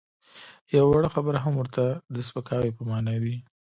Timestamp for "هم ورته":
1.45-1.83